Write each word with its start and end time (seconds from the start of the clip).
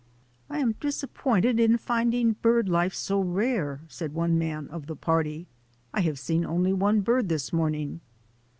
"I 0.49 0.57
am 0.57 0.71
disappointed 0.79 1.59
in 1.59 1.77
finding 1.77 2.33
bird 2.41 2.67
life 2.67 2.95
so 2.95 3.21
rare," 3.21 3.81
said 3.87 4.13
one 4.15 4.35
man 4.35 4.67
of 4.69 4.87
the 4.87 4.95
party. 4.95 5.45
"I 5.93 6.01
have 6.01 6.17
seen 6.17 6.43
only 6.43 6.73
one 6.73 7.01
bird 7.01 7.29
this 7.29 7.53
morning." 7.53 8.01